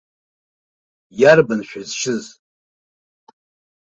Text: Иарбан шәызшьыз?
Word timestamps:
Иарбан 1.19 1.61
шәызшьыз? 1.67 2.23